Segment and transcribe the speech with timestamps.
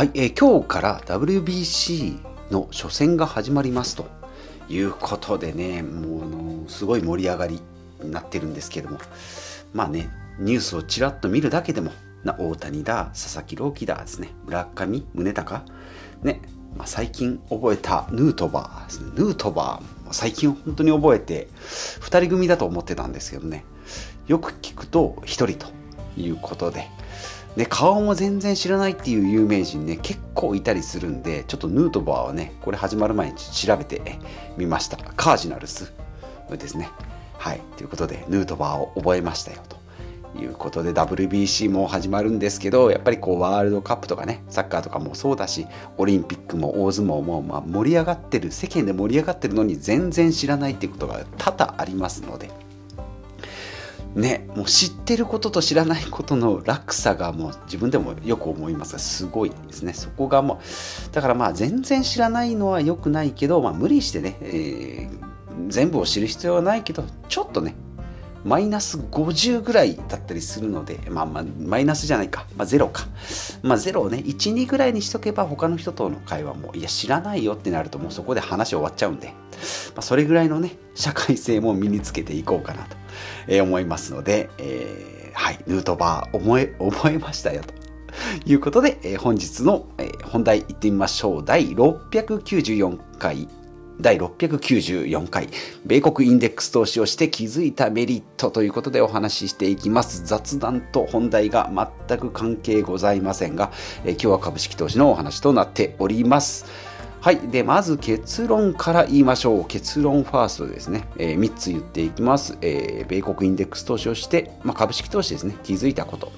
[0.00, 4.06] はい、えー、今日から WBC の初戦が始まりますと
[4.66, 7.60] いうことでね、もうあのすごい盛り上がり
[8.02, 8.96] になってるんですけども、
[9.74, 10.08] まあね、
[10.38, 11.92] ニュースをちらっと見るだけでも、
[12.24, 15.62] な大谷だ、佐々木朗希だですね、村上宗隆、
[16.22, 16.40] ね、
[16.78, 21.48] まあ、最近覚えたヌートバー、ヌートバー、最近本当に覚えて、
[22.00, 23.66] 2人組だと思ってたんですけどね、
[24.28, 25.66] よく聞くと1人と
[26.16, 26.88] いうことで、
[27.56, 34.18] で顔も全然知らないっていう有名人ね結構いたりするんでちょっとヌートバーはねこれ始まる前に調べて
[34.56, 34.96] みました。
[34.96, 35.92] カージナルス
[36.50, 36.90] ですね。
[37.38, 37.60] はい。
[37.76, 39.80] ということでヌートバーを覚えましたよと
[40.38, 52.50] いうことで WBC も始まるんですけどやっぱりこうワールドカップとかねサッカーとかもそうだしオリンピックも大相撲もまあ盛り上がってる世間で盛り上がってるのに全然知らないっていうことが多々ありますので
[54.14, 59.92] ね、もう知ってることと知らないことの落差がもう自分でもよく思いますがすごいですね。
[59.92, 67.76] そこがもうだからまあ全然知らないのは良くないけど、まあ、無理してね、えー、全部を知る必要はないけどちょっとね
[68.44, 73.06] マイナス50ぐらいだったりするので、まあまあ、マイナスじゃないか、まあ、ゼロか。
[73.62, 79.34] まあ、ゼロをね、1、2ぐらいにしとけば、他の人との会話も、いや、知らないよってなると、もうそこで話終わっちゃうんで、ま
[79.96, 82.96] あ、それぐらいのね、社会性も身につけていこうかなと、
[83.46, 87.74] えー、思いますので、えー、はい、ヌートバー、覚え、覚えましたよと。
[88.44, 91.44] いうことで、えー、本日の、えー、本題いってみましょう。
[91.44, 93.48] 第694回
[94.00, 95.48] 第694回、
[95.84, 100.24] 米国インデックス投資をして気づいたメリットということでお話ししていきます。
[100.24, 101.70] 雑談と本題が
[102.08, 103.72] 全く関係ございませんが、
[104.04, 106.66] え今日は株式投資のお話となっております。
[107.20, 107.36] はい。
[107.36, 109.66] で、まず結論から言いましょう。
[109.66, 111.06] 結論ファーストですね。
[111.18, 112.56] えー、3つ言っていきます。
[112.62, 115.54] えー、米国インデックス投資をして、まあ、株式投資ですね。
[115.62, 116.32] 気づいたこと。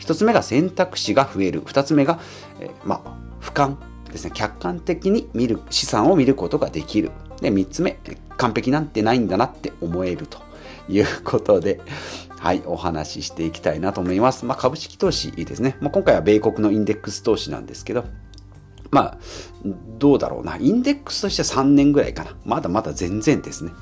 [0.00, 1.62] 1つ目が選択肢が増える。
[1.62, 2.18] 2つ目が、
[2.58, 3.76] えー、まあ、俯瞰
[4.12, 7.10] ですね、客観的に見る、資産を見ることができる。
[7.40, 7.98] で、3つ目、
[8.36, 10.38] 完璧なんてないんだなって思えると
[10.88, 11.80] いうことで、
[12.38, 14.44] はい、お話ししていきたいなと思います。
[14.44, 15.76] まあ、株式投資いいですね。
[15.80, 18.04] まあ、今回は米国のインデックス投資なんですけど、
[18.90, 19.18] まあ、
[19.98, 20.56] どうだろうな。
[20.56, 22.36] インデックスとして3年ぐらいかな。
[22.44, 23.72] まだまだ全然ですね。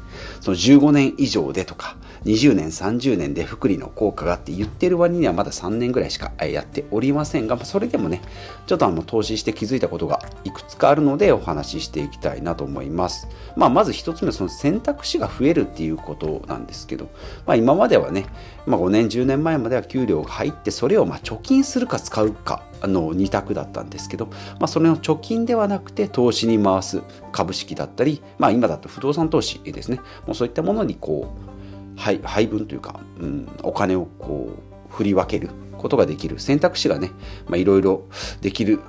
[0.41, 8.23] その15年以上でとか、20年、30年で福利の効果がって言ってる割にはまだ3年ぐらいしかやっておりませんが、それでもね、
[8.67, 13.29] ちょっとあの投資して気づいたことがいくつかあるのでお話ししていきたいなと思います。
[13.57, 17.11] まあ、まず1つ目、その選択肢が増えるっていうことなんですけど、
[17.47, 18.27] まあ、今まではね、
[18.67, 24.27] まあ、5年、10年前までは給料が入って、それをま貯金するか使うかの2択だったんですけど、
[24.59, 27.03] まあ、それの貯金ではなくて投資に回す
[27.33, 31.54] 株式だったり、まあ、今だと不動産投資ですね、もうそういったものにこう、
[31.97, 34.50] 配配分というか、うん、お金をこ
[34.91, 36.38] う振り分けることができる。
[36.38, 37.10] 選択肢がね
[37.53, 38.05] いろいろ
[38.41, 38.81] できる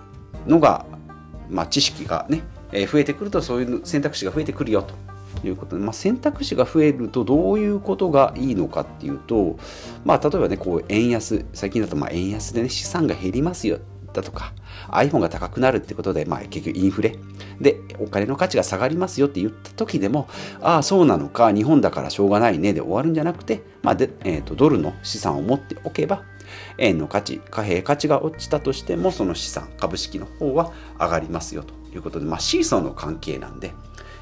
[0.48, 0.86] のが、
[1.50, 5.78] まあ、知識がね、えー、増えてくるとそういう選択肢が増えてくるよということ。
[5.78, 9.58] で、まあ、選択肢が増えるとどういうことがいいのかっていうと、
[10.04, 13.80] まあ、例えばねこう円安最近だとま円安でね資産が減りますよ。
[14.16, 14.54] だとか
[14.90, 17.16] iPhone が高くなるってことで、まあ、結局インフレ。
[17.62, 20.28] でお金の価値が下がりますよって言った時でも
[20.62, 26.24] ああそうなのか日本だからしょうがないねで終わるんじゃなくて、まあでえーと、ドルの資産を持っておけば
[26.78, 33.72] 円の価値貨幣価値が落ちたとしてもその資産株式の方は上がりますよということで、まあ、シーソーの関係なんで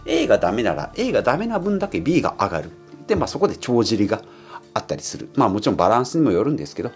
[0.05, 2.69] A がダメなら A がダメな分だけ B が上がる。
[3.07, 4.21] で、まあ、そこで帳尻が
[4.73, 5.29] あったりする。
[5.35, 6.91] まあもちろんバランスにもよるんですけど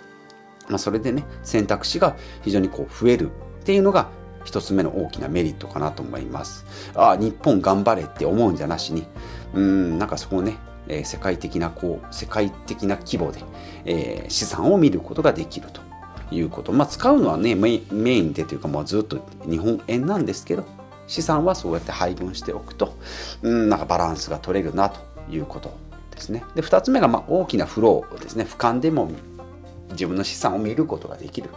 [0.70, 4.10] まあ、それでね選択肢が非常にこう増えるっていうのが
[4.48, 6.66] 一つ目の大きなメリットかなと思います。
[6.96, 9.06] ああ日本頑張れって思うんじゃなしに
[9.54, 10.58] うんなんかそこをね、
[10.88, 13.42] えー、世界的なこう世界的な規模で、
[13.86, 15.82] えー、資産を見ることができると
[16.32, 16.72] いうこと。
[16.72, 20.64] まあ使うのはねメインでというかもうずっと日本円なんですけど
[21.08, 22.98] 資産はそうやって配分しておくと
[23.42, 25.00] うんなんかバランスが取れるなと
[25.30, 25.78] いうこと
[26.12, 26.46] ですね。
[26.56, 28.46] で2つ目がまあ大きなフローですね。
[28.46, 29.12] 俯瞰でも
[29.92, 31.50] 自分の資産を見ることができる。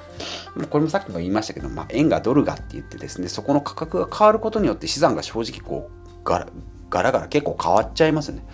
[0.70, 6.46] これもさっきも言いましたけど、まあ、円がドルがって言ってですね、そこの価格が変わることによって資産が正直こうガラ
[6.90, 8.44] ガラガラ結構変わっちゃいますね。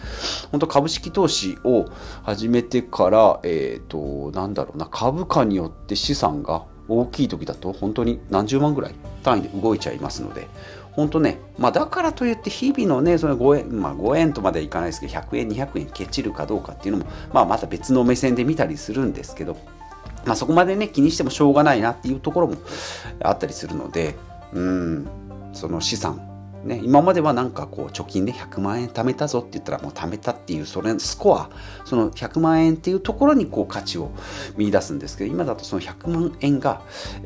[0.51, 1.87] 本当株式投資を
[2.23, 10.49] 始めてから、えっ、ー、と、なんだろうな、株価によって資産が大きい時だと本当に何十万ぐらい単位で動いちゃいますので、
[10.97, 19.57] 本当ね、まあ、だからといって日々のね、その5円、まあ、5円とまではいかないですけど、100円、200円ケチるかどうかっていうのも、まあ、また別の目線で見たりするんですけど、
[20.25, 22.57] まあ、そこまでね、気にしてもしょうがないなっていうところも
[23.23, 24.17] あったりするので、
[24.53, 25.07] うん、
[25.53, 26.37] その資産。
[26.65, 31.49] ね、今まではなんかこう貯金で100万円貯めたぞって言ったらもう貯めたっていうそれスコア
[31.85, 34.11] その100万円っていうところにこう価値を
[34.57, 36.83] 見出すんですけど今だとその100万円が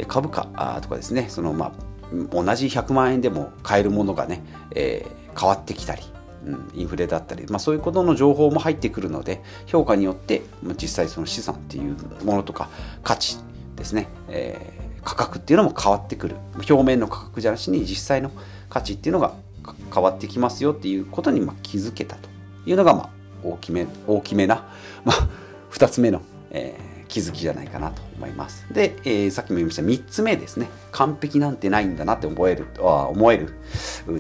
[0.08, 0.44] 株価
[0.82, 1.89] とかですねそのまあ
[2.30, 4.42] 同じ100万円でも買えるものがね、
[4.74, 6.02] えー、変わってきたり
[6.44, 10.42] うん、インフレだったり、まあ、そういうことの情報も入ってくるので評価によって
[10.80, 12.68] 実際その資産っていうものとか
[13.02, 13.38] 価値
[13.76, 16.36] ですね、えー、価格っていうのも変わってくる。
[16.56, 18.30] 表面の価格じゃなしに実際の
[18.68, 19.34] 価値っていうのが
[19.92, 22.28] 変わってきますよっていうことにま気づけたと
[22.66, 23.10] いうのがま
[23.42, 24.66] 大きめ大きめな、
[25.04, 25.28] まあ、
[25.72, 28.64] 2つ目の、えー、気づきじゃないかなと思います。
[28.72, 33.54] で、えー、さっきも言いました3つ目ですね完璧なんてないんだなって思えるあ思える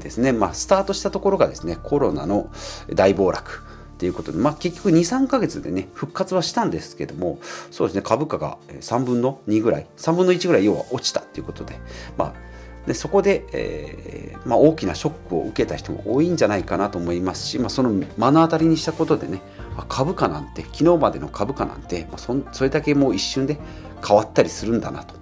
[0.00, 2.50] ですね、まあ、スタートしたところがですねコロナの
[2.92, 3.62] 大暴落
[3.98, 7.38] ということで、まあ、結局2、3ヶ月でね、復活はしたんですけども、
[7.70, 11.78] そうですね、株価が3分の2ぐらい、3分の1ぐらい要は落ちたということで、
[12.16, 12.49] まあ、
[12.86, 19.40] でそこで、えーまあ、大きなショックを受けた人も多いんじゃないかなと思いますし、まあ、その目の当たりにしたことでね
[19.88, 23.58] 株価なんて昨日までの株価なんて、まあ、そそれだけもう一瞬で
[24.06, 25.20] 変わったりするんだなと。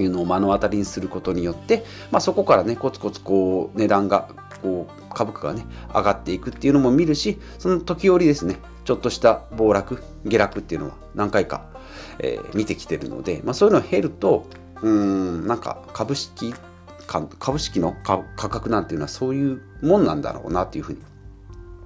[0.00, 4.30] いうのを目の当たりにすることによって、まあ、そこからねコツコツこう値段が
[4.62, 11.66] こう株価がね上がっていくっていうのも見るしその時折ですねちょっとした暴落下落っていうのは何回か、
[12.18, 14.46] えー、見てきてるので、まあ、そういうのを減ると
[14.82, 16.54] うんなんか株式
[17.38, 20.98] 株式の価格なんていうのはそういうもんなんだろうなというふうに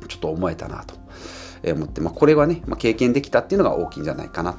[0.09, 0.95] ちょっと思えたなと
[1.73, 4.57] 思って、まあ、これはね、まあ、経験できたっていうのが大きいんじゃないかな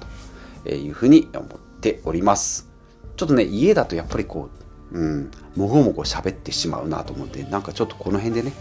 [0.63, 1.47] というふうに思っ
[1.79, 2.69] ております。
[3.15, 4.49] ちょっとね家だとやっぱりこ
[4.91, 8.53] う、うん、もごもご喋ってしまうなと思ってなんかちょっとこの辺でね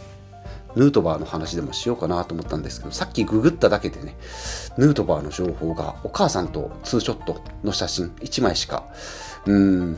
[0.77, 4.17] ヌートバーの話でもしようかなと思ったんですけどさっきググっただけでね
[4.79, 8.85] ヌートバーの情報がお母さんとツーショットの写真1枚しか
[9.47, 9.97] うん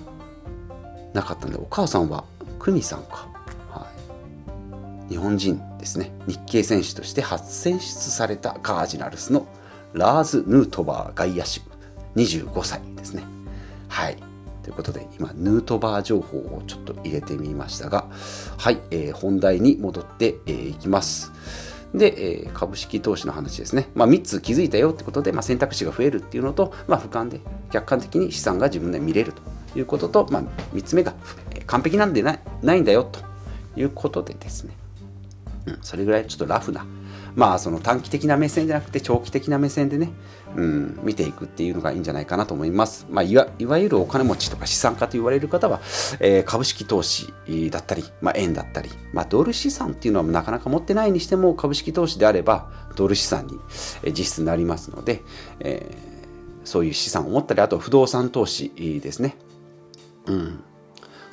[1.12, 2.24] なかったんでお母さんは
[2.58, 3.28] 久美さんか、
[3.70, 3.86] は
[5.08, 6.12] い、日本人ですね。
[6.26, 9.46] 日系選手として初選出されたカージナルスの
[9.92, 11.60] ラーズ・ヌートバー外野手。
[12.16, 13.22] 25歳ですね。
[13.88, 14.27] はい。
[14.68, 18.06] ということで今ヌートバー情報をちょっと入れてみましたが
[18.58, 21.32] はい、えー、本題に戻って、えー、きます
[21.94, 23.88] で、えー、株式投資の話ですね。
[23.94, 27.40] まあ、3つ気づいたよってことで、まあ、選択肢が増えるっていうのと、まあ、俯瞰で
[27.72, 29.40] 客観的に資産が自分で見れると
[29.74, 30.42] いうことと、まあ、
[30.74, 31.14] 3つ目が
[31.66, 33.20] 完璧なんでないないんだよと
[33.74, 34.74] いうことでですね、
[35.64, 36.84] うん、それぐらいちょっとラフな
[37.38, 40.10] まあその短期的な目線じゃなくて長期的な目線でね、
[40.56, 43.06] うん、見ていくっていうのがいいんじゃないかなと思います。
[43.08, 45.80] まあ、いわいわゆるお金持ちとか資産家と言われる方は、
[46.18, 47.32] えー、株式投資
[47.70, 53.56] だったり、まあ、円だったり、まあ、ドル資産っていうのはなかなか持ってないにしても株式投資であればドル資産に
[54.06, 55.22] 実質になりますので、
[55.60, 59.36] えー、そういう資産を持ったりあと不動産投資ですね。
[60.26, 60.60] うん、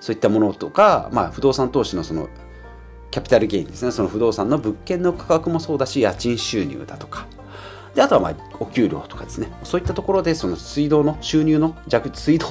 [0.01, 2.29] そういったものとか、まあ、不動産投資のその
[3.15, 3.93] キャピタルゲインですね。
[3.93, 7.27] その不動産の物件の価格もそうだし家賃収入だとか。
[7.93, 9.49] であとはまあお給料とかですね。
[9.63, 12.47] そういったところでその水道の収入の蛇口水道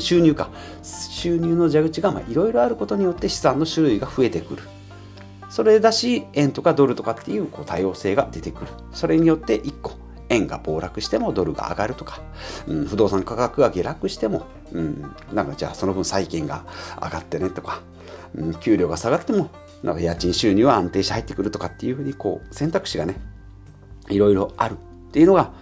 [0.00, 0.50] 収入か。
[0.82, 4.64] 収入の蛇口がいろいろあることによって資産の種類が増えてくる。
[5.50, 8.72] それだし円とかドルとかっていうこう多様性が出てくる。
[8.92, 9.92] それによって1個
[10.30, 12.22] 円が暴落してもドルが上がるとか、
[12.66, 16.64] うん、不動産価格が下落しても、うん、なんかじゃあその分債券が
[17.00, 17.82] 上がってねとか、
[18.34, 19.48] うん、給料が下がっても
[19.82, 23.16] なんか家賃収入は安定して入ってくるとかっていうふうにこう選択肢がね
[24.08, 25.52] いろいろあるっていうのが、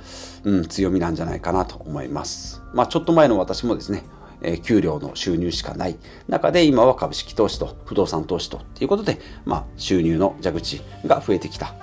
[0.44, 2.62] うん、強みなんじゃないかなと思います。
[2.72, 4.04] まあちょっと前の私もですね
[4.42, 5.96] え給料の収入しかない
[6.28, 11.74] 中で今は株式投資と不動産投資とっていうことで、まあ、収入の蛇口が増えてきた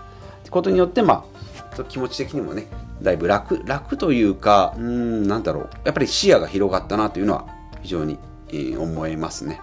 [0.44, 1.26] てことによって、ま
[1.78, 2.68] あ、気持ち的にもね
[3.02, 7.48] だいぶ楽楽というかうんなんだろうやっぱり視野が広がったなというのは
[7.82, 8.18] 非常に、
[8.50, 9.60] えー、思いますね。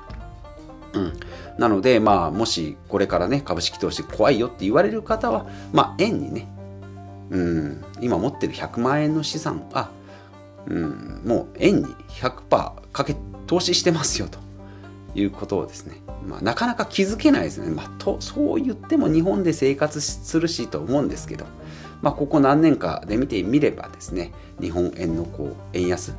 [0.92, 1.12] うん、
[1.58, 6.48] なので、まあ、もしこれからね株式投資怖いよって言われる方は、まあ、円にね
[7.30, 9.90] うん今持ってる100万円の資産は、
[10.66, 11.86] うん、もう円に
[12.20, 12.40] 100%
[12.92, 13.16] かけ
[13.46, 14.38] 投資してますよと
[15.14, 21.46] いうことをですね、まあ、なかなか気づけないですね、まあ、とそう言っても日本で生活するしと思うんですけど、
[22.02, 26.14] まあ、ここ何年かで見てみればですね日本円のこう円安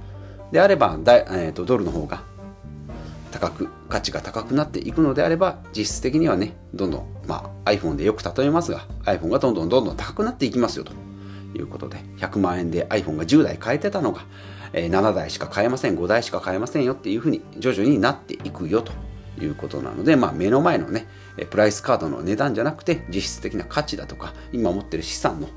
[0.51, 2.23] であればだ、えーと、ドルの方が
[3.31, 10.93] 高く価値が高くなっていくのであれば実質的にはねどんどん、まあ、iPhone でよく例えますが iPhone がどんどんどんどん高くなっていきますよと。
[11.53, 14.21] いうことで100万円で iPhone が10台買えてたのが、
[14.71, 18.91] えー、7台しか買えません5台しか買えませんよっていうふうに徐々になっていくよと。
[19.39, 21.07] いうことなので、まあ、目の前のね
[21.50, 25.47] プライスカードの値段じゃなくて実質的な価値だとか今持ってる資産の、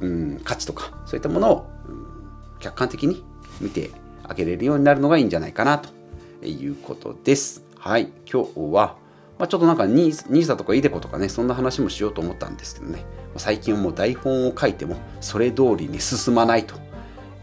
[0.00, 3.24] うん、価値とかそういったものを、うん、客観的に
[3.60, 3.90] 見て
[4.22, 5.90] あげれるようになるのがいいんじゃないかなと。
[6.42, 7.64] いうことです。
[7.78, 8.96] はい、今日は、
[9.38, 13.04] まあ、ちょっとなんか NISA とか iDeCo とかねそんな話もしようと思ったんですけどね。
[13.36, 16.76] 最近はもう台本を書いてもそれ通りに進まないと、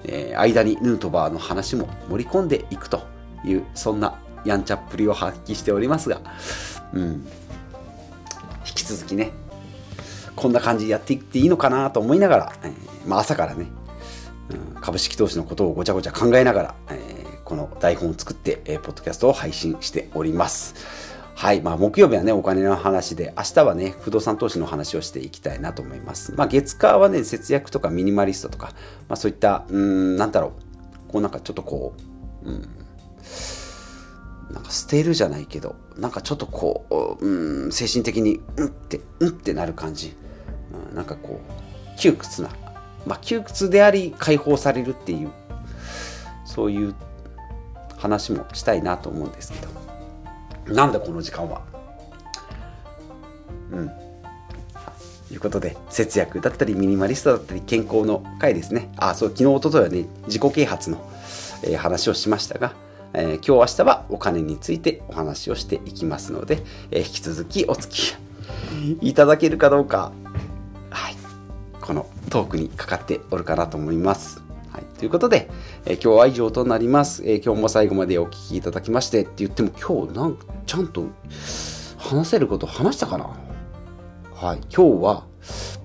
[0.06, 3.04] えー、間にヌートバーの話も盛り込んでいくと
[3.44, 6.22] いうそんなやんちゃっぷりを発揮しておりますが、
[6.94, 7.28] うん、
[8.66, 9.32] 引き続きね
[10.36, 12.74] こんな感じでやっていっていいのかなと思いながら、えー、
[13.08, 13.68] まあ、朝からね、
[14.50, 17.01] うん、株式投資のことをごちゃごちゃ考えながら、え、
[17.52, 20.74] この台本を作って、えー、ポッドキャストを配信しております。
[21.36, 21.60] はい。
[21.60, 26.34] まあ、木曜日はね、お金の話で、明日はね、不動産投資の話をしていきたいなと思います。
[26.38, 28.68] まあ、月火はね、節約とかミニマリストとか、
[29.10, 30.54] まあ、そういった、うん、なんだろ
[31.10, 31.94] う、こうなんかちょっとこ
[32.46, 32.62] う、うん、
[34.54, 40.16] なんか捨てるじゃないけど、なんかちょっとこう、うん、精神的に、うんって、うんってなる感じ。
[40.90, 42.50] うん、なんかこう、窮屈な、
[43.06, 45.32] まあ、窮屈であり、解放されるっていう、
[46.46, 46.96] そういう
[48.02, 50.74] 話もしたいなと思うんですけど。
[50.74, 51.62] なんだこの時間は。
[53.72, 53.90] うん。
[55.28, 58.92] ということで、節約だったり、ミニマリストだったり、健康の回ですね。
[58.98, 60.98] あ、そう、昨日、おとといはね、自己啓発の、
[61.64, 62.74] えー、話をしましたが、
[63.14, 68.32] えー、今日、明日はお金についてお話をしていきますので、えー、引き続きお付き合
[69.02, 70.12] いいただけるかどうか、
[70.90, 71.16] はい、
[71.80, 74.51] このトークにかかっておるかなと思います。
[74.72, 75.50] はい、ということで、
[75.86, 81.08] えー、今日は以上となります、えー、今日も最後までお聴きいただきましてって言っても今日なんちゃんと
[81.98, 83.30] 話せること話したかな？
[84.34, 85.26] はい、今日は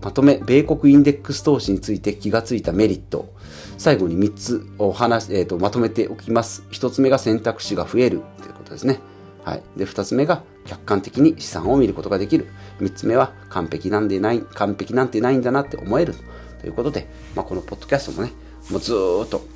[0.03, 3.35] まとめ、米国インデックス投資について気がついたメリット。
[3.77, 6.63] 最後に3つお話、えーと、まとめておきます。
[6.71, 9.01] 1つ目が選択肢が増えるということですね。
[9.45, 9.63] はい。
[9.77, 12.47] で、2つ目が客観的に資産を見ることができる。
[12.81, 16.15] 3つ目は完璧なんでない、完璧なんてないんだなって思える。
[16.61, 18.33] ということで、まあ、このポッドキャストもね、
[18.71, 19.47] もうずっと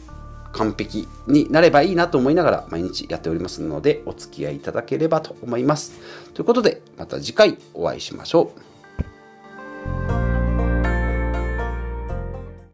[0.52, 5.92] 完璧になればいいなと思いながら毎日やっておりますのでお付き合いいただければと思います。
[6.34, 8.69] ということでまた次回お会いしましょう。